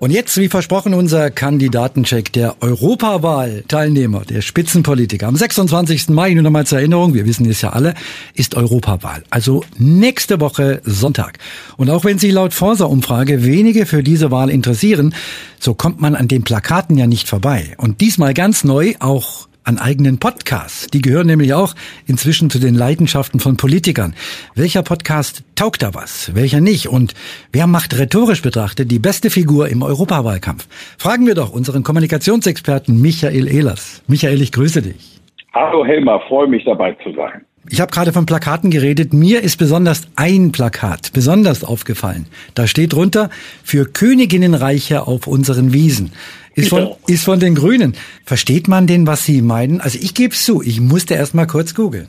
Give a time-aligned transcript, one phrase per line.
[0.00, 5.26] Und jetzt, wie versprochen, unser Kandidatencheck der Europawahl-Teilnehmer, der Spitzenpolitiker.
[5.26, 6.10] Am 26.
[6.10, 7.94] Mai, nur nochmal zur Erinnerung, wir wissen es ja alle,
[8.34, 9.24] ist Europawahl.
[9.30, 11.38] Also nächste Woche Sonntag.
[11.78, 15.16] Und auch wenn sich laut Forsa-Umfrage wenige für diese Wahl interessieren,
[15.58, 17.74] so kommt man an den Plakaten ja nicht vorbei.
[17.76, 20.86] Und diesmal ganz neu auch an eigenen Podcasts.
[20.86, 21.74] Die gehören nämlich auch
[22.06, 24.14] inzwischen zu den Leidenschaften von Politikern.
[24.54, 26.34] Welcher Podcast taugt da was?
[26.34, 26.88] Welcher nicht?
[26.88, 27.12] Und
[27.52, 30.66] wer macht rhetorisch betrachtet die beste Figur im Europawahlkampf?
[30.96, 34.02] Fragen wir doch unseren Kommunikationsexperten Michael Ehlers.
[34.08, 35.20] Michael, ich grüße dich.
[35.52, 37.44] Hallo Helmer, freue mich dabei zu sein.
[37.70, 39.12] Ich habe gerade von Plakaten geredet.
[39.12, 42.26] Mir ist besonders ein Plakat besonders aufgefallen.
[42.54, 43.28] Da steht drunter
[43.62, 46.12] für Königinnenreiche auf unseren Wiesen.
[46.58, 47.94] Ist von, ist von den Grünen.
[48.24, 49.80] Versteht man denn, was Sie meinen?
[49.80, 52.08] Also ich gebe es zu, ich musste erst mal kurz googeln.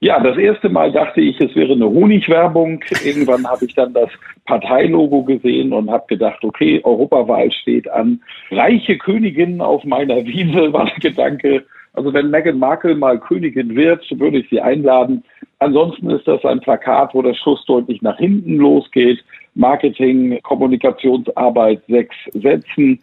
[0.00, 2.80] Ja, das erste Mal dachte ich, es wäre eine Honigwerbung.
[3.04, 4.10] Irgendwann habe ich dann das
[4.44, 8.20] Parteilogo gesehen und habe gedacht, okay, Europawahl steht an.
[8.50, 11.64] Reiche Königinnen auf meiner Wiese war der Gedanke.
[11.94, 15.24] Also wenn Meghan Markle mal Königin wird, würde ich sie einladen.
[15.60, 19.24] Ansonsten ist das ein Plakat, wo der Schuss deutlich nach hinten losgeht.
[19.54, 23.00] Marketing, Kommunikationsarbeit, sechs Sätzen.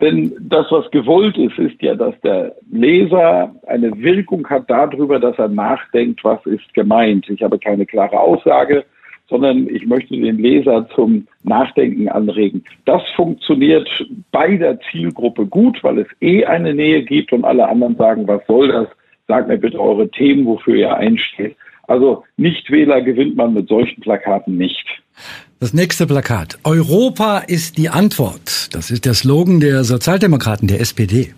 [0.00, 5.38] Denn das, was gewollt ist, ist ja, dass der Leser eine Wirkung hat darüber, dass
[5.38, 7.28] er nachdenkt, was ist gemeint.
[7.30, 8.84] Ich habe keine klare Aussage,
[9.28, 12.62] sondern ich möchte den Leser zum Nachdenken anregen.
[12.84, 13.88] Das funktioniert
[14.32, 18.46] bei der Zielgruppe gut, weil es eh eine Nähe gibt und alle anderen sagen, was
[18.46, 18.88] soll das?
[19.28, 21.56] Sagt mir bitte eure Themen, wofür ihr einsteht.
[21.88, 24.86] Also Nichtwähler gewinnt man mit solchen Plakaten nicht.
[25.58, 26.58] Das nächste Plakat.
[26.64, 28.74] Europa ist die Antwort.
[28.74, 31.32] Das ist der Slogan der Sozialdemokraten, der SPD.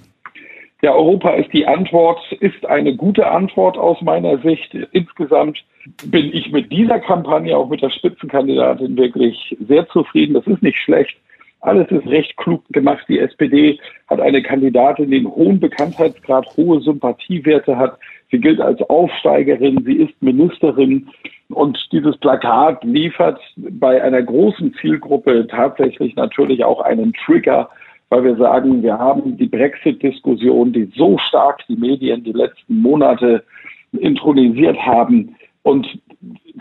[0.82, 4.74] Ja, Europa ist die Antwort, ist eine gute Antwort aus meiner Sicht.
[4.90, 5.64] Insgesamt
[6.04, 10.34] bin ich mit dieser Kampagne, auch mit der Spitzenkandidatin, wirklich sehr zufrieden.
[10.34, 11.16] Das ist nicht schlecht.
[11.60, 13.04] Alles ist recht klug gemacht.
[13.08, 17.98] Die SPD hat eine Kandidatin, die einen hohen Bekanntheitsgrad, hohe Sympathiewerte hat.
[18.30, 21.08] Sie gilt als Aufsteigerin, sie ist Ministerin
[21.48, 27.70] und dieses Plakat liefert bei einer großen Zielgruppe tatsächlich natürlich auch einen Trigger,
[28.10, 33.44] weil wir sagen, wir haben die Brexit-Diskussion, die so stark die Medien die letzten Monate
[33.92, 35.34] intronisiert haben.
[35.62, 35.86] Und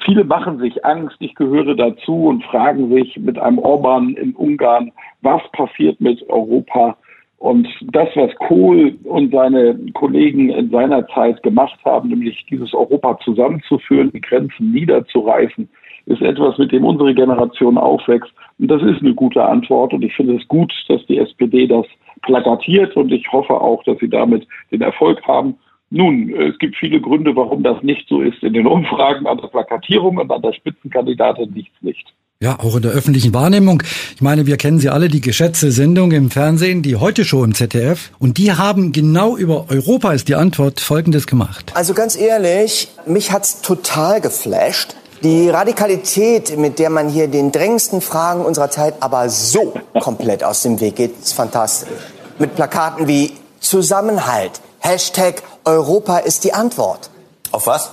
[0.03, 4.91] viele machen sich Angst, ich gehöre dazu und fragen sich mit einem Orban in Ungarn,
[5.22, 6.97] was passiert mit Europa?
[7.40, 13.19] Und das, was Kohl und seine Kollegen in seiner Zeit gemacht haben, nämlich dieses Europa
[13.24, 15.69] zusammenzuführen, die Grenzen niederzureißen,
[16.08, 18.31] ist etwas, mit dem unsere Generation aufwächst.
[18.59, 19.94] Und das ist eine gute Antwort.
[19.94, 21.85] Und ich finde es gut, dass die SPD das
[22.24, 22.96] plakatiert.
[22.96, 25.56] Und ich hoffe auch, dass sie damit den Erfolg haben.
[25.90, 28.44] Nun, es gibt viele Gründe, warum das nicht so ist.
[28.44, 32.14] In den Umfragen, an der Plakatierung und an der Spitzenkandidatin nichts nicht.
[32.40, 33.82] Ja, auch in der öffentlichen Wahrnehmung.
[34.14, 37.56] Ich meine, wir kennen sie alle, die geschätzte Sendung im Fernsehen, die heute Show im
[37.56, 38.11] ZDF.
[38.20, 41.72] Und die haben genau über Europa ist die Antwort Folgendes gemacht.
[41.73, 44.96] Also ganz ehrlich, mich hat's total geflasht.
[45.23, 50.61] Die Radikalität, mit der man hier den drängendsten Fragen unserer Zeit aber so komplett aus
[50.61, 51.90] dem Weg geht, ist fantastisch.
[52.38, 57.09] Mit Plakaten wie Zusammenhalt, Hashtag Europa ist die Antwort.
[57.52, 57.91] Auf was?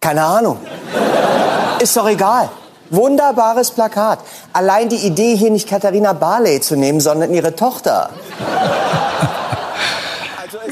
[0.00, 0.58] Keine Ahnung.
[1.78, 2.48] Ist doch egal.
[2.88, 4.20] Wunderbares Plakat.
[4.54, 8.10] Allein die Idee, hier nicht Katharina Barley zu nehmen, sondern ihre Tochter.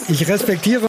[0.09, 0.83] Ich respektiere